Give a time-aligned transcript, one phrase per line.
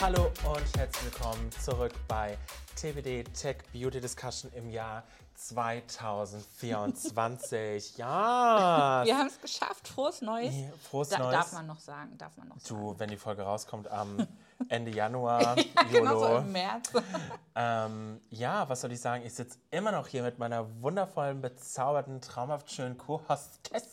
[0.00, 2.38] Hallo und herzlich willkommen zurück bei
[2.74, 5.02] TBD Tech Beauty Discussion im Jahr
[5.34, 7.96] 2024.
[7.98, 9.02] ja!
[9.04, 9.88] Wir haben es geschafft.
[9.88, 10.54] Frohes Neues.
[10.54, 11.32] Ja, Frohes Da, Neues.
[11.32, 12.80] Darf man noch sagen, darf man noch sagen.
[12.80, 14.26] Du, wenn die Folge rauskommt am
[14.70, 16.92] Ende Januar, ja, genau so im März.
[17.56, 19.26] Ähm, ja, was soll ich sagen?
[19.26, 23.92] Ich sitze immer noch hier mit meiner wundervollen, bezauberten, traumhaft schönen Co-Hostess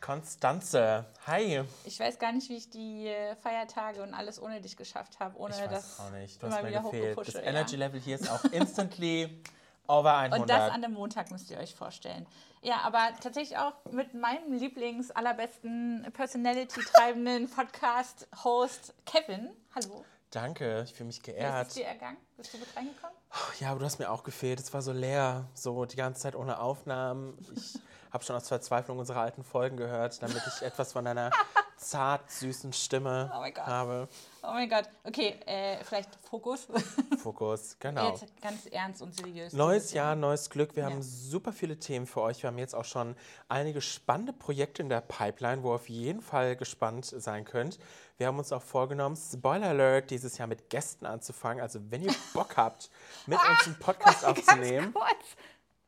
[0.00, 1.04] Konstanze.
[1.26, 1.62] Hi.
[1.84, 5.38] Ich weiß gar nicht, wie ich die äh, Feiertage und alles ohne dich geschafft habe,
[5.38, 6.42] ohne Ich weiß das auch nicht.
[6.42, 7.18] Du immer hast mir wieder gefehlt.
[7.18, 7.46] Das hochgepusht.
[7.46, 7.86] Energy ja.
[7.86, 9.42] Level hier ist auch instantly
[9.86, 10.40] over 100.
[10.40, 12.26] Und das an dem Montag müsst ihr euch vorstellen.
[12.62, 19.50] Ja, aber tatsächlich auch mit meinem Lieblings, allerbesten Personality-treibenden Podcast-Host Kevin.
[19.74, 20.04] Hallo.
[20.34, 21.76] Danke, ich fühle mich Wie ist es geehrt.
[21.76, 22.16] dir ergangen?
[22.36, 23.16] Bist du gut reingekommen?
[23.60, 24.58] Ja, aber du hast mir auch gefehlt.
[24.58, 27.38] Es war so leer, so die ganze Zeit ohne Aufnahmen.
[27.54, 27.78] Ich
[28.12, 31.30] habe schon aus Verzweiflung unsere alten Folgen gehört, damit ich etwas von deiner
[31.76, 33.66] zart süßen Stimme Oh mein Gott.
[33.66, 34.08] habe.
[34.42, 34.84] Oh mein Gott.
[35.04, 36.66] Okay, äh, vielleicht Fokus.
[37.22, 38.10] Fokus, genau.
[38.10, 39.52] Jetzt ganz ernst und seriös.
[39.52, 40.76] Neues Jahr, neues Glück.
[40.76, 40.90] Wir Ja.
[40.90, 42.42] haben super viele Themen für euch.
[42.42, 43.16] Wir haben jetzt auch schon
[43.48, 47.78] einige spannende Projekte in der Pipeline, wo ihr auf jeden Fall gespannt sein könnt.
[48.18, 51.62] Wir haben uns auch vorgenommen, Spoiler Alert, dieses Jahr mit Gästen anzufangen.
[51.62, 52.90] Also wenn ihr Bock habt,
[53.26, 54.94] mit uns einen Podcast aufzunehmen.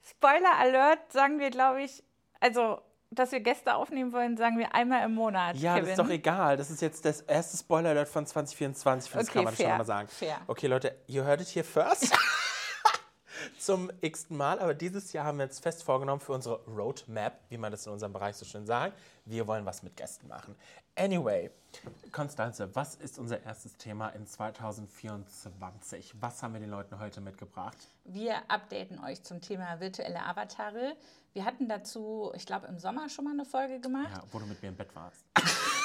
[0.03, 2.03] Spoiler Alert sagen wir, glaube ich,
[2.41, 5.57] also, dass wir Gäste aufnehmen wollen, sagen wir einmal im Monat.
[5.57, 5.85] Ja, Kevin.
[5.91, 6.57] das ist doch egal.
[6.57, 9.13] Das ist jetzt das erste Spoiler Alert von 2024.
[9.13, 10.09] Das Okay, kann man fair, schon mal sagen.
[10.09, 10.37] fair.
[10.47, 12.17] Okay, Leute, ihr hört es hier first.
[13.59, 17.59] Zum x-ten Mal, aber dieses Jahr haben wir uns fest vorgenommen für unsere Roadmap, wie
[17.59, 18.99] man das in unserem Bereich so schön sagt.
[19.25, 20.55] Wir wollen was mit Gästen machen.
[20.99, 21.51] Anyway,
[22.11, 26.15] Konstanze, was ist unser erstes Thema in 2024?
[26.21, 27.77] Was haben wir den Leuten heute mitgebracht?
[28.05, 30.97] Wir updaten euch zum Thema virtuelle Avatare.
[31.35, 34.09] Wir hatten dazu, ich glaube, im Sommer schon mal eine Folge gemacht.
[34.11, 35.25] Ja, wo du mit mir im Bett warst.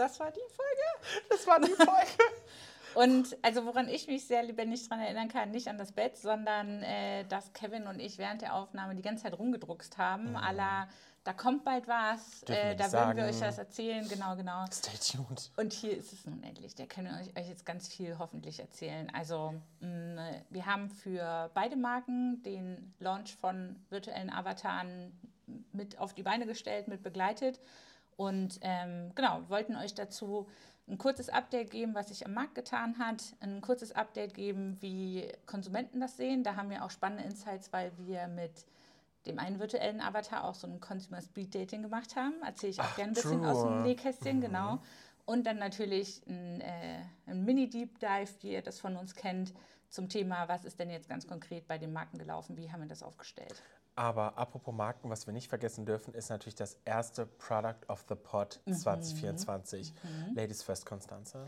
[0.00, 1.26] Das war die Folge.
[1.28, 1.90] Das war die Folge.
[2.94, 6.82] Und also woran ich mich sehr lebendig daran erinnern kann, nicht an das Bett, sondern
[6.82, 10.36] äh, dass Kevin und ich während der Aufnahme die ganze Zeit rumgedruckst haben.
[10.36, 10.88] à la,
[11.24, 12.52] da kommt bald was, Mhm.
[12.52, 13.34] Wir äh, da würden wir sagen.
[13.34, 14.64] euch das erzählen, genau, genau.
[14.72, 15.50] Stay tuned.
[15.56, 16.74] Und hier ist es nun endlich.
[16.74, 19.08] Da können wir euch, euch jetzt ganz viel hoffentlich erzählen.
[19.14, 25.12] Also, mh, wir haben für beide Marken den Launch von virtuellen Avataren
[25.72, 27.60] mit auf die Beine gestellt, mit begleitet.
[28.16, 30.46] Und ähm, genau, wollten euch dazu
[30.90, 35.28] ein kurzes Update geben, was sich am Markt getan hat, ein kurzes Update geben, wie
[35.46, 36.42] Konsumenten das sehen.
[36.42, 38.66] Da haben wir auch spannende Insights, weil wir mit
[39.26, 42.42] dem einen virtuellen Avatar auch so ein Consumer Speed Dating gemacht haben.
[42.44, 44.82] Erzähle ich auch gerne ein bisschen aus dem Nähkästchen, genau.
[45.26, 49.52] Und dann natürlich ein, äh, ein Mini-Deep Dive, wie ihr das von uns kennt,
[49.88, 52.88] zum Thema, was ist denn jetzt ganz konkret bei den Marken gelaufen, wie haben wir
[52.88, 53.62] das aufgestellt.
[53.96, 58.14] Aber apropos Marken, was wir nicht vergessen dürfen, ist natürlich das erste Product of the
[58.14, 58.72] Pod Mhm.
[58.74, 59.92] 2024.
[60.34, 61.44] Ladies First, Konstanze.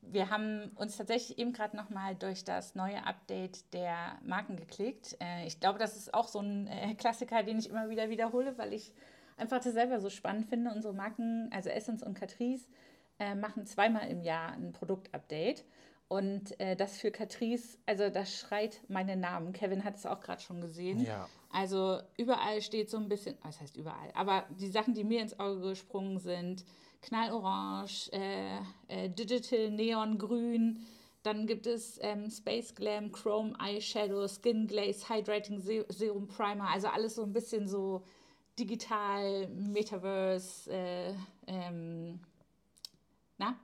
[0.00, 5.16] Wir haben uns tatsächlich eben gerade nochmal durch das neue Update der Marken geklickt.
[5.20, 8.58] Äh, ich glaube, das ist auch so ein äh, Klassiker, den ich immer wieder wiederhole,
[8.58, 8.92] weil ich
[9.36, 10.72] einfach das selber so spannend finde.
[10.74, 12.68] Unsere Marken, also Essence und Catrice,
[13.20, 15.64] äh, machen zweimal im Jahr ein Produktupdate.
[16.12, 19.54] Und äh, das für Catrice, also das schreit meinen Namen.
[19.54, 21.00] Kevin hat es auch gerade schon gesehen.
[21.00, 21.26] Ja.
[21.50, 25.40] Also überall steht so ein bisschen, was heißt überall, aber die Sachen, die mir ins
[25.40, 26.66] Auge gesprungen sind,
[27.00, 28.58] Knallorange, äh,
[28.88, 30.84] äh, Digital Neon Grün,
[31.22, 36.88] dann gibt es ähm, Space Glam, Chrome Eyeshadow, Skin Glaze, Hydrating Se Serum Primer, also
[36.88, 38.02] alles so ein bisschen so
[38.58, 41.14] digital, Metaverse, äh,
[41.46, 42.20] ähm,
[43.38, 43.58] na,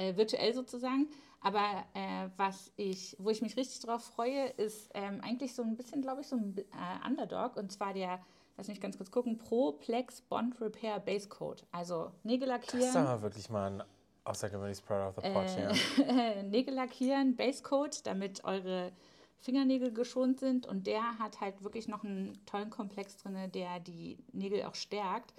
[0.00, 1.08] äh, virtuell sozusagen.
[1.40, 5.76] Aber äh, was ich, wo ich mich richtig drauf freue, ist ähm, eigentlich so ein
[5.76, 7.56] bisschen, glaube ich, so ein äh, Underdog.
[7.56, 8.20] Und zwar der,
[8.56, 11.64] lass mich ganz kurz gucken, Pro Plex Bond Repair Base Coat.
[11.72, 13.82] Also Nägel Das ist lackieren, aber wirklich mal ein
[14.24, 16.42] außergewöhnliches Product of the Pod Äh, hier.
[16.50, 18.92] Nägel lackieren, Base Coat, damit eure
[19.38, 20.66] Fingernägel geschont sind.
[20.66, 25.32] Und der hat halt wirklich noch einen tollen Komplex drin, der die Nägel auch stärkt.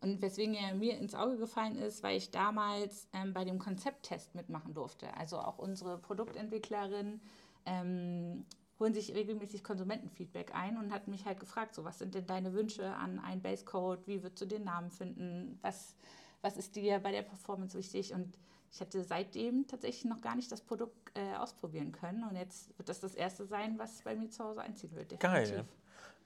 [0.00, 4.34] Und weswegen er mir ins Auge gefallen ist, weil ich damals ähm, bei dem Konzepttest
[4.34, 5.12] mitmachen durfte.
[5.16, 7.20] Also auch unsere Produktentwicklerin
[7.66, 8.44] ähm,
[8.78, 12.52] holen sich regelmäßig Konsumentenfeedback ein und hat mich halt gefragt, so was sind denn deine
[12.52, 15.96] Wünsche an einen Basecode, wie würdest du den Namen finden, was,
[16.42, 18.38] was ist dir bei der Performance wichtig und
[18.70, 22.88] ich hatte seitdem tatsächlich noch gar nicht das Produkt äh, ausprobieren können und jetzt wird
[22.88, 25.18] das das erste sein, was bei mir zu Hause einziehen wird.
[25.18, 25.64] Geil.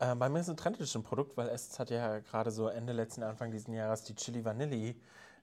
[0.03, 3.23] Äh, bei mir ist ein Trendedition Produkt, weil es hat ja gerade so Ende letzten,
[3.23, 5.01] Anfang diesen Jahres die Chili Vanilli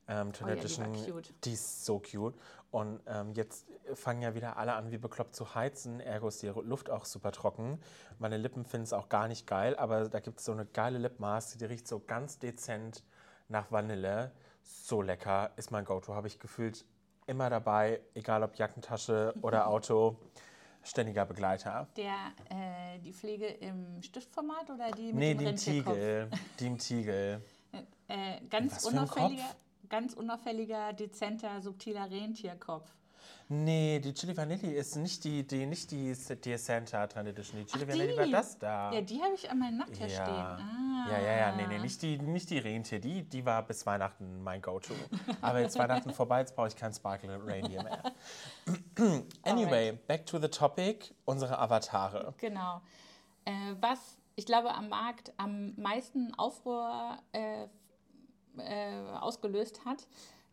[0.10, 1.24] ähm, Trend Oh ja, die Edition.
[1.46, 2.36] Die ist so cute.
[2.72, 6.02] Und ähm, jetzt fangen ja wieder alle an, wie bekloppt zu heizen.
[6.02, 7.80] Ergo ist die Luft auch super trocken.
[8.18, 10.98] Meine Lippen finden es auch gar nicht geil, aber da gibt es so eine geile
[10.98, 13.04] Lipmaske, die riecht so ganz dezent
[13.48, 14.32] nach Vanille.
[14.62, 16.14] So lecker, ist mein Go-To.
[16.16, 16.86] Habe ich gefühlt
[17.28, 20.18] immer dabei, egal ob Jackentasche oder Auto,
[20.84, 21.88] ständiger Begleiter.
[21.98, 22.14] Der,
[22.50, 25.94] äh, die Pflege im Stiftformat oder die mit Nee, dem Rentierkopf?
[25.96, 26.30] Tiegel.
[26.60, 27.42] Die im Tiegel.
[28.08, 29.56] Äh, ganz, für ein unauffälliger,
[29.90, 32.90] ganz unauffälliger, dezenter, subtiler Rentierkopf.
[33.52, 37.60] Nee, die Chili Vanilli ist nicht die, die, nicht die, die Santa Trend Edition.
[37.60, 38.32] Die Chili Ach, Vanilli war die?
[38.32, 38.92] das da.
[38.94, 40.24] Ja, die habe ich an meinem Nachttisch Ja.
[40.24, 40.36] stehen.
[40.36, 41.08] Ah.
[41.12, 43.00] ja, ja, ja, nee, nee, nicht die, nicht die Rentier.
[43.00, 44.94] Die, die war bis Weihnachten mein Go-To.
[45.42, 48.04] Aber jetzt Weihnachten vorbei, jetzt brauche ich kein Sparkle Reindeer mehr.
[49.44, 52.36] anyway, back to the topic, unsere Avatare.
[52.38, 52.82] Genau.
[53.46, 57.68] Äh, was ich glaube am Markt am meisten Aufruhr äh,
[58.58, 60.08] äh, ausgelöst hat,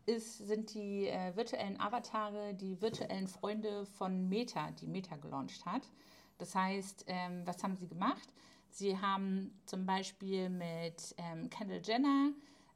[0.06, 5.90] ist, sind die äh, virtuellen Avatare, die virtuellen Freunde von Meta, die Meta gelauncht hat.
[6.38, 8.28] Das heißt, ähm, was haben sie gemacht?
[8.70, 12.32] Sie haben zum Beispiel mit ähm, Kendall Jenner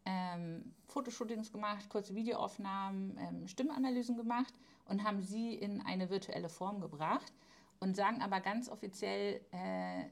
[0.06, 4.54] ähm, Fotoshootings gemacht, kurze Videoaufnahmen, ähm, Stimmanalysen gemacht
[4.86, 7.32] und haben sie in eine virtuelle Form gebracht
[7.80, 10.04] und sagen aber ganz offiziell, äh,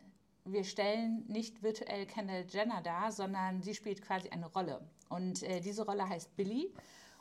[0.44, 4.80] wir stellen nicht virtuell Kendall Jenner dar, sondern sie spielt quasi eine Rolle.
[5.08, 6.72] Und äh, diese Rolle heißt Billy.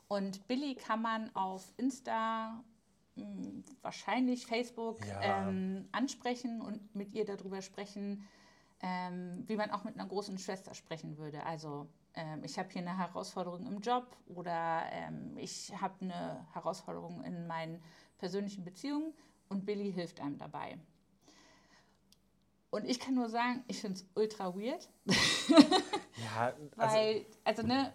[0.07, 2.63] Und Billy kann man auf Insta,
[3.15, 5.49] mh, wahrscheinlich Facebook, Ja.
[5.49, 8.25] ähm, ansprechen und mit ihr darüber sprechen,
[8.81, 11.43] ähm, wie man auch mit einer großen Schwester sprechen würde.
[11.45, 17.23] Also ähm, ich habe hier eine Herausforderung im Job oder ähm, ich habe eine Herausforderung
[17.23, 17.81] in meinen
[18.17, 19.13] persönlichen Beziehungen
[19.49, 20.77] und Billy hilft einem dabei.
[22.69, 27.93] Und ich kann nur sagen, ich finde es ultra weird, Ja, also, weil, also ne,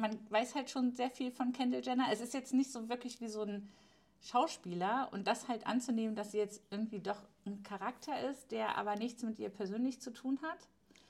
[0.00, 2.06] man weiß halt schon sehr viel von Kendall Jenner.
[2.12, 3.68] Es ist jetzt nicht so wirklich wie so ein
[4.22, 8.96] Schauspieler und das halt anzunehmen, dass sie jetzt irgendwie doch ein Charakter ist, der aber
[8.96, 10.58] nichts mit ihr persönlich zu tun hat.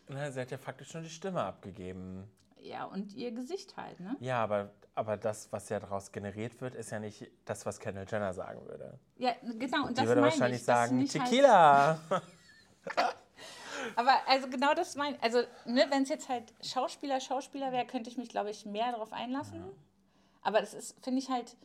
[0.08, 2.24] na, sie hat ja faktisch schon die Stimme abgegeben.
[2.62, 4.16] Ja, und ihr Gesicht halt, ne?
[4.20, 8.06] Ja, aber, aber das, was ja daraus generiert wird, ist ja nicht das, was Kendall
[8.08, 8.98] Jenner sagen würde.
[9.16, 9.86] Ja, genau.
[9.86, 11.98] Und Die das würde wahrscheinlich ich, sagen, halt- Tequila.
[13.96, 18.10] Aber also genau das meine Also, ne, wenn es jetzt halt Schauspieler, Schauspieler wäre, könnte
[18.10, 19.64] ich mich, glaube ich, mehr darauf einlassen.
[20.42, 21.56] Aber das ist, finde ich halt,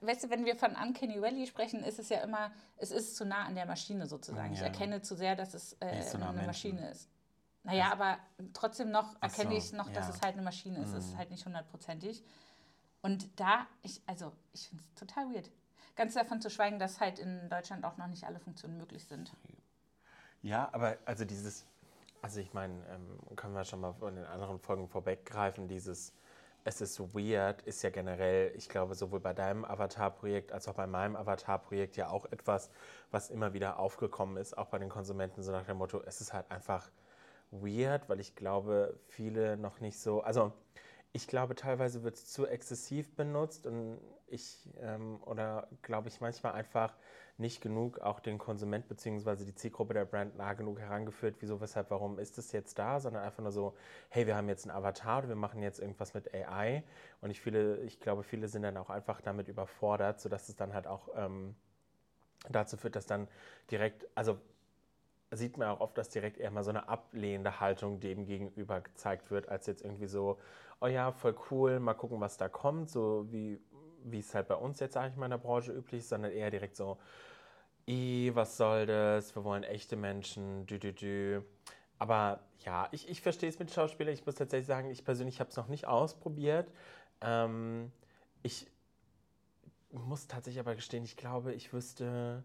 [0.00, 3.24] weißt du, wenn wir von Uncanny Valley sprechen, ist es ja immer, es ist zu
[3.24, 4.52] nah an der Maschine sozusagen.
[4.52, 4.66] Ich Ja.
[4.66, 6.02] erkenne zu sehr, dass es äh, eine
[6.32, 6.46] Menschen.
[6.46, 7.08] Maschine ist.
[7.64, 8.18] Naja, aber
[8.54, 10.10] trotzdem noch erkenne so, ich noch, dass ja.
[10.10, 10.16] Mhm.
[10.16, 10.92] es halt eine Maschine ist.
[10.92, 12.22] Es ist halt nicht hundertprozentig.
[13.02, 15.50] Und da, ich, also, ich finde es total weird.
[15.96, 19.32] Ganz davon zu schweigen, dass halt in Deutschland auch noch nicht alle Funktionen möglich sind.
[20.42, 21.66] Ja, aber also dieses,
[22.22, 26.12] also ich meine, ähm, können wir schon mal von den anderen Folgen vorweggreifen, dieses
[26.64, 30.86] es ist weird, ist ja generell, ich glaube, sowohl bei deinem Avatar-Projekt als auch bei
[30.86, 32.70] meinem Avatar-Projekt ja auch etwas,
[33.10, 36.34] was immer wieder aufgekommen ist, auch bei den Konsumenten, so nach dem Motto, es ist
[36.34, 36.90] halt einfach
[37.50, 40.52] weird, weil ich glaube, viele noch nicht so, also
[41.12, 46.52] ich glaube, teilweise wird es zu exzessiv benutzt und ich, ähm, oder glaube ich, manchmal
[46.52, 46.94] einfach
[47.38, 49.44] nicht genug auch den Konsument bzw.
[49.44, 53.22] die Zielgruppe der Brand nah genug herangeführt, wieso, weshalb, warum ist es jetzt da, sondern
[53.22, 53.74] einfach nur so,
[54.08, 56.82] hey, wir haben jetzt einen Avatar oder wir machen jetzt irgendwas mit AI
[57.20, 60.74] und ich, viele, ich glaube, viele sind dann auch einfach damit überfordert, sodass es dann
[60.74, 61.54] halt auch ähm,
[62.50, 63.28] dazu führt, dass dann
[63.70, 64.38] direkt, also
[65.30, 69.30] sieht man auch oft, dass direkt eher mal so eine ablehnende Haltung dem gegenüber gezeigt
[69.30, 70.38] wird, als jetzt irgendwie so,
[70.80, 73.60] oh ja, voll cool, mal gucken, was da kommt, so wie,
[74.04, 76.32] wie es halt bei uns jetzt, sage ich mal, in der Branche üblich ist, sondern
[76.32, 76.98] eher direkt so,
[77.88, 81.42] i, was soll das, wir wollen echte Menschen, dü, dü, dü.
[81.98, 84.14] Aber ja, ich, ich verstehe es mit Schauspielern.
[84.14, 86.70] Ich muss tatsächlich sagen, ich persönlich habe es noch nicht ausprobiert.
[87.20, 87.90] Ähm,
[88.42, 88.66] ich
[89.90, 92.44] muss tatsächlich aber gestehen, ich glaube, ich wüsste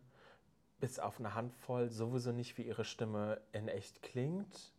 [0.79, 4.73] bis auf eine Handvoll sowieso nicht, wie ihre Stimme in echt klingt.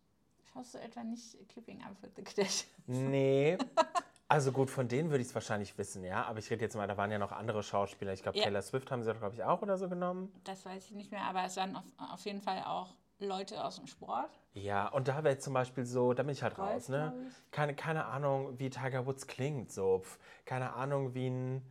[0.51, 2.67] Schaust du etwa nicht Keeping Up with the Kardashians?
[2.87, 3.57] Nee.
[4.27, 6.23] Also gut, von denen würde ich es wahrscheinlich wissen, ja.
[6.25, 8.13] Aber ich rede jetzt mal, da waren ja noch andere Schauspieler.
[8.13, 8.45] Ich glaube, Ja.
[8.45, 10.31] Taylor Swift haben sie doch, glaube ich, auch oder so genommen.
[10.43, 13.75] Das weiß ich nicht mehr, aber es waren auf, auf jeden Fall auch Leute aus
[13.75, 14.31] dem Sport.
[14.53, 17.13] Ja, und da wäre zum Beispiel so, da bin ich halt Golf, raus, ne?
[17.51, 20.03] Keine, keine Ahnung, wie Tiger Woods klingt, so.
[20.45, 21.61] Keine Ahnung, wie ein,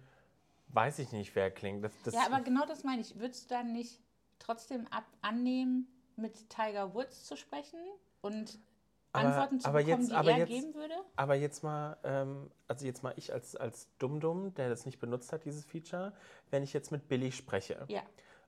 [0.69, 1.83] weiß ich nicht, wer klingt.
[1.85, 3.19] Das, das, Ja, aber genau das meine ich.
[3.19, 4.01] Würdest du dann nicht
[4.39, 7.81] trotzdem ab annehmen, mit Tiger Woods zu sprechen
[8.21, 8.59] und
[9.15, 10.95] Antworten zu aber bekommen, jetzt- die aber er jetzt- geben würde?
[11.17, 15.33] Aber jetzt mal, ähm, also jetzt mal ich als, als Dumm-Dumm, der das nicht benutzt
[15.33, 16.13] hat, dieses Feature,
[16.51, 17.85] wenn ich jetzt mit Billy spreche.
[17.89, 18.03] Ja.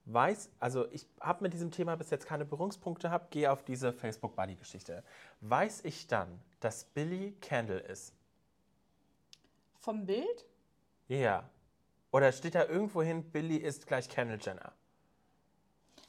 [0.06, 3.92] Weiß, also ich habe mit diesem Thema bis jetzt keine Berührungspunkte gehabt, gehe auf diese
[3.92, 5.02] Facebook-Buddy-Geschichte.
[5.40, 8.12] Weiß ich dann, dass Billy Candle ist?
[9.80, 10.44] Vom Bild?
[11.08, 11.48] Ja.
[12.12, 14.72] Oder steht da irgendwo hin, Billy ist gleich Kendall Jenner?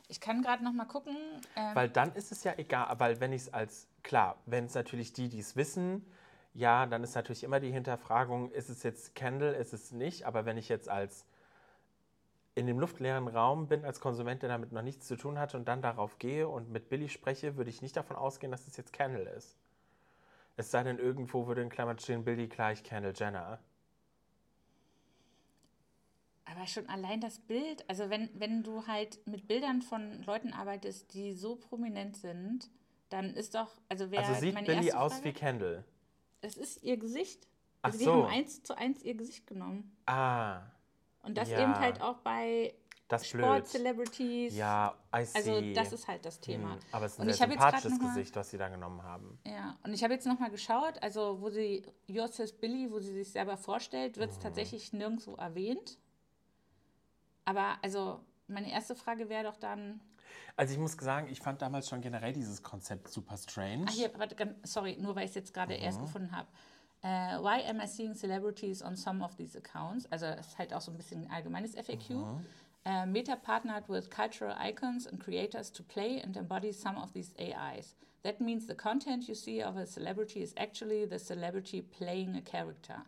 [0.10, 1.18] Ich kann gerade noch mal gucken.
[1.56, 4.74] Ähm, Weil dann ist es ja egal, weil wenn ich es als, klar, wenn es
[4.74, 6.06] natürlich die, die es wissen,
[6.54, 10.46] ja, dann ist natürlich immer die Hinterfragung, ist es jetzt Candle, ist es nicht, aber
[10.46, 11.26] wenn ich jetzt als
[12.56, 15.68] in dem luftleeren Raum bin als Konsument, der damit noch nichts zu tun hatte und
[15.68, 18.94] dann darauf gehe und mit Billy spreche, würde ich nicht davon ausgehen, dass es jetzt
[18.94, 19.58] Candle ist.
[20.56, 23.60] Es sei denn, irgendwo würde in Klammern stehen, Billy gleich Candle Jenner.
[26.46, 31.14] Aber schon allein das Bild, also wenn, wenn du halt mit Bildern von Leuten arbeitest,
[31.14, 32.70] die so prominent sind,
[33.10, 35.84] dann ist doch, also wer Also sieht meine Billy aus Frage, wie Kendall?
[36.42, 37.48] Es ist ihr Gesicht.
[37.82, 38.14] Ach Also die so.
[38.14, 39.96] haben eins zu eins ihr Gesicht genommen.
[40.06, 40.62] Ah,
[41.24, 41.62] Und das Ja.
[41.62, 42.74] eben halt auch bei.
[43.10, 44.56] Sport-Celebrities.
[44.56, 45.38] Ja, I see.
[45.38, 46.74] Also das ist halt das Thema.
[46.74, 49.40] Hm, aber es ist ein sehr sympathisches mal- Gesicht, was sie da genommen haben.
[49.46, 53.14] Ja, und ich habe jetzt nochmal geschaut, also wo sie Yours Says Billy, wo sie
[53.14, 54.36] sich selber vorstellt, wird Mhm.
[54.36, 55.98] es tatsächlich nirgendwo erwähnt.
[57.46, 60.02] Aber also meine erste Frage wäre doch dann,
[60.56, 63.86] Also ich muss sagen, ich fand damals schon generell dieses Konzept super strange.
[63.88, 65.84] ach hier, ganz- sorry, nur weil ich es jetzt gerade Mhm.
[65.84, 66.48] erst gefunden habe.
[67.04, 70.12] Äh, why am I seeing celebrities on some of these accounts?
[70.12, 72.10] Also es ist halt auch so ein bisschen ein allgemeines FAQ.
[72.16, 72.46] Mhm.
[72.86, 77.34] Äh, Meta partnered with cultural icons and creators to play and embody some of these
[77.38, 77.96] AIs.
[78.24, 82.42] That means the content you see of a celebrity is actually the celebrity playing a
[82.42, 83.04] character.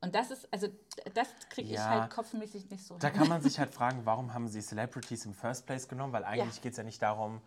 [0.00, 0.68] Und das ist, also
[1.14, 1.88] das kriege ich Ja.
[1.88, 3.16] halt kopfmäßig nicht so Da hin.
[3.18, 6.12] kann man sich halt fragen, warum haben sie Celebrities im First Place genommen?
[6.12, 6.62] Weil eigentlich Ja.
[6.62, 7.40] geht es ja nicht darum,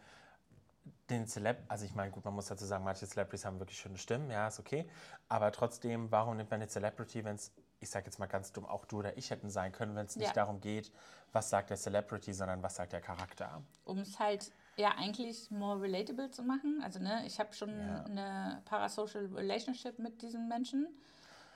[1.10, 3.98] den Celeb, also ich meine, gut, man muss dazu sagen, manche Celebrities haben wirklich schöne
[3.98, 4.90] Stimmen, ja, ist okay.
[5.30, 8.66] Aber trotzdem, warum nimmt man eine Celebrity, wenn es, ich sage jetzt mal ganz dumm,
[8.66, 10.34] auch du oder ich hätten sein können, wenn es nicht Ja.
[10.34, 10.92] darum geht,
[11.34, 13.62] was sagt der Celebrity, sondern was sagt der Charakter?
[13.84, 16.82] um es halt ja eigentlich more relatable zu machen.
[16.84, 20.88] Also ne, ich habe schon eine parasocial relationship mit diesen Menschen.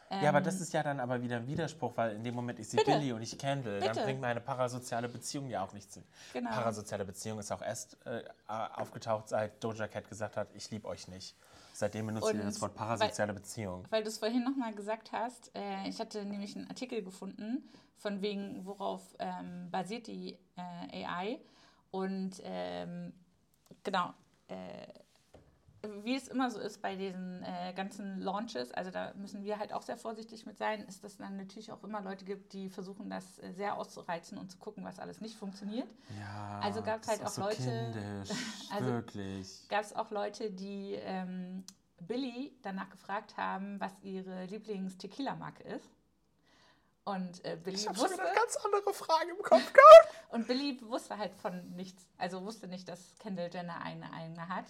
[0.09, 2.67] Ja, aber das ist ja dann aber wieder ein Widerspruch, weil in dem Moment ich
[2.67, 2.85] sehe Ähm.
[2.85, 2.99] Bitte.
[2.99, 4.03] Billy und ich Candle, dann Bitte.
[4.03, 5.99] bringt meine parasoziale Beziehung ja auch nichts.
[6.33, 6.49] Genau.
[6.51, 11.07] Parasoziale Beziehung ist auch erst äh, aufgetaucht, seit Doja Cat gesagt hat, ich liebe euch
[11.07, 11.35] nicht.
[11.73, 13.85] Seitdem benutzt ihr das Wort parasoziale Beziehung.
[13.89, 18.21] Weil du es vorhin nochmal gesagt hast, äh, ich hatte nämlich einen Artikel gefunden, von
[18.21, 21.39] wegen, worauf ähm, basiert die äh, AI.
[21.91, 23.11] Und ähm,
[23.83, 24.13] genau,
[24.47, 24.55] äh,
[26.03, 29.73] wie es immer so ist bei diesen äh, ganzen Launches, also da müssen wir halt
[29.73, 32.69] auch sehr vorsichtig mit sein, ist, dass es dann natürlich auch immer Leute gibt, die
[32.69, 35.87] versuchen, das äh, sehr auszureizen und zu gucken, was alles nicht funktioniert.
[36.19, 38.29] Ja, Also gab's das halt auch so Leute- Kindisch,
[38.71, 39.67] Also- wirklich.
[39.69, 41.63] gab es auch Leute, die ähm,
[41.99, 45.89] Billy danach gefragt haben, was ihre Lieblings-Tequila-Marke ist.
[47.03, 50.09] Und äh, Billy wusste, ganz andere Frage im Kopf gehabt.
[50.33, 52.07] und Billy wusste halt von nichts.
[52.17, 54.65] Also wusste nicht, dass Kendall Jenner eine eigene hat.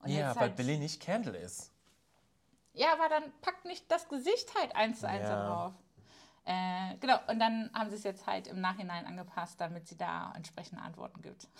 [0.00, 1.70] Und Ja, weil halt, Billy nicht Candle ist.
[2.74, 5.44] Ja, aber dann packt nicht das Gesicht halt eins zu eins Ja.
[5.44, 5.74] drauf.
[6.44, 10.32] Äh, genau, und dann haben sie es jetzt halt im Nachhinein angepasst, damit sie da
[10.34, 11.48] entsprechende Antworten gibt.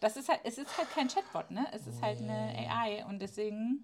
[0.00, 1.66] Das ist halt, es ist halt kein Chatbot, ne?
[1.72, 3.82] Es ist halt eine AI und deswegen.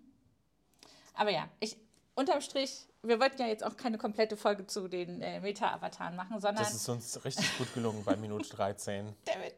[1.14, 1.78] Aber ja, ich
[2.14, 6.40] unterm Strich, wir wollten ja jetzt auch keine komplette Folge zu den äh, Meta-Avataren machen,
[6.40, 6.62] sondern.
[6.64, 9.14] Das ist uns richtig gut gelungen bei Minute 13.
[9.25, 9.54] David.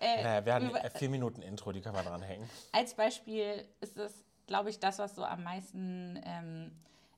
[0.00, 2.48] Äh, Naja, wir hatten wir- äh, vier Minuten Intro, die können wir dranhängen.
[2.72, 4.12] als Beispiel ist es,
[4.46, 6.70] glaube ich, das, was so am meisten ähm,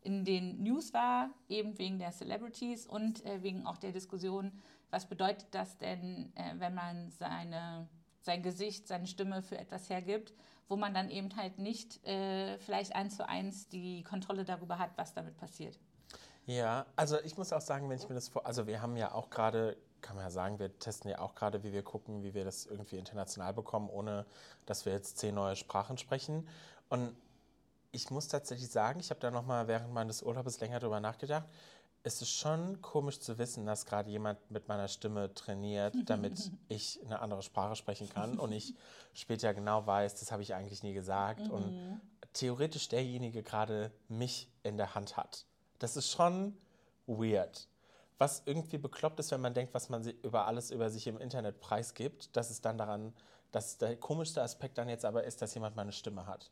[0.03, 4.53] in den News war, eben wegen der Celebrities und äh, wegen auch der Diskussion,
[4.91, 7.87] was bedeutet das denn, äh, wenn man seine,
[8.23, 10.33] sein Gesicht, seine Stimme für etwas hergibt,
[10.69, 14.91] wo man dann eben halt nicht äh, vielleicht eins zu eins die Kontrolle darüber hat,
[14.97, 15.79] was damit passiert.
[16.47, 18.47] Ja, also ich muss auch sagen, wenn ich mir das vor.
[18.47, 21.63] Also wir haben ja auch gerade, kann man ja sagen, wir testen ja auch gerade,
[21.63, 24.25] wie wir gucken, wie wir das irgendwie international bekommen, ohne
[24.65, 26.49] dass wir jetzt zehn neue Sprachen sprechen.
[26.89, 27.15] Und
[27.91, 31.47] ich muss tatsächlich sagen, ich habe da nochmal während meines Urlaubs länger drüber nachgedacht.
[32.09, 36.99] Es ist schon komisch zu wissen, dass gerade jemand mit meiner Stimme trainiert, damit ich
[37.05, 38.75] eine andere Sprache sprechen kann und ich
[39.13, 41.51] später genau weiß, das habe ich eigentlich nie gesagt.
[41.51, 42.01] Und
[42.33, 45.45] theoretisch derjenige gerade mich in der Hand hat.
[45.81, 46.57] Das ist schon
[47.07, 47.69] weird.
[48.17, 51.61] Was irgendwie bekloppt ist, wenn man denkt, was man über alles über sich im Internet
[51.61, 53.13] preisgibt, dass es dann daran,
[53.53, 56.51] dass der komischste Aspekt dann jetzt aber ist, dass jemand meine Stimme hat.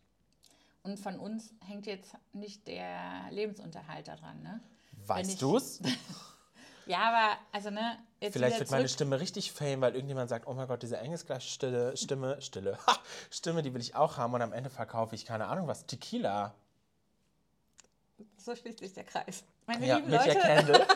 [0.83, 4.61] Und von uns hängt jetzt nicht der Lebensunterhalt daran, ne?
[5.07, 5.81] Weißt du's?
[6.87, 10.55] Ja, aber, also, ne, jetzt Vielleicht wird meine Stimme richtig fame, weil irgendjemand sagt, oh
[10.55, 12.97] mein Gott, diese engelsgleiche Stille, Stimme, Stille, ha,
[13.29, 16.55] Stimme, die will ich auch haben und am Ende verkaufe ich, keine Ahnung was, Tequila.
[18.37, 19.43] So schließt sich der Kreis.
[19.67, 20.87] Meine Ja, lieben Leute, Candle.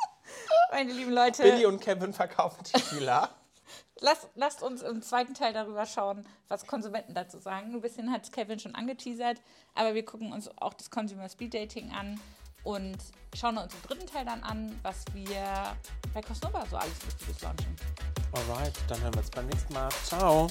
[0.70, 3.28] meine lieben Leute, Billy und Kevin verkaufen Tequila.
[4.00, 7.74] lasst, lasst uns im zweiten Teil darüber schauen, was Konsumenten dazu sagen.
[7.74, 9.42] Ein bisschen hat Kevin schon angeteasert,
[9.74, 12.18] aber wir gucken uns auch das Consumer Speed Dating an
[12.64, 12.98] und
[13.34, 15.76] schauen uns im dritten Teil dann an, was wir
[16.12, 17.76] bei Cosnova so alles Lustiges launchen.
[18.32, 19.88] Alright, dann hören wir uns beim nächsten Mal.
[20.04, 20.48] Ciao.